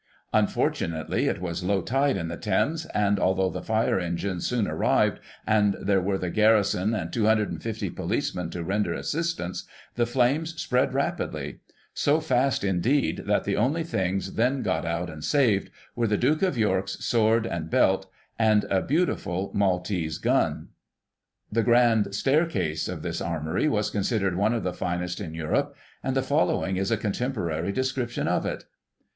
Unfortunately, 0.33 1.27
it 1.27 1.39
was 1.39 1.63
low 1.63 1.83
tide 1.83 2.17
in 2.17 2.27
the 2.27 2.35
Thames, 2.35 2.87
and, 2.87 3.19
although 3.19 3.51
the 3.51 3.61
fire 3.61 3.99
engines 3.99 4.47
soon 4.47 4.65
arrived, 4.67 5.19
and 5.45 5.75
there 5.79 6.01
were 6.01 6.17
the 6.17 6.31
Garrison 6.31 6.95
and 6.95 7.13
250 7.13 7.91
policemen 7.91 8.49
to 8.49 8.63
render 8.63 8.95
assistance, 8.95 9.63
the 9.93 10.07
flames 10.07 10.59
spread 10.59 10.95
rapidly; 10.95 11.59
so 11.93 12.19
fast, 12.19 12.63
indeed, 12.63 13.25
that 13.27 13.43
the 13.43 13.55
only 13.55 13.83
things 13.83 14.33
then 14.33 14.63
got 14.63 14.85
out 14.85 15.07
and 15.07 15.23
saved, 15.23 15.69
were 15.95 16.07
the 16.07 16.17
Duke 16.17 16.41
of 16.41 16.57
York's 16.57 17.05
sword 17.05 17.45
and 17.45 17.69
belt, 17.69 18.11
and 18.39 18.63
a 18.71 18.81
beau 18.81 19.05
tiful 19.05 19.51
Maltese 19.53 20.19
g^n. 20.19 20.69
The 21.51 21.61
grand 21.61 22.15
staircase 22.15 22.87
of 22.87 23.03
this 23.03 23.21
Armoury 23.21 23.69
was 23.69 23.91
considered 23.91 24.35
one 24.35 24.55
of 24.55 24.63
the 24.63 24.73
finest 24.73 25.21
in 25.21 25.35
Europe, 25.35 25.75
and 26.01 26.15
the 26.15 26.23
following 26.23 26.77
is 26.77 26.89
a 26.89 26.97
contemporary 26.97 27.71
description 27.71 28.27
of 28.27 28.47
it. 28.47 28.63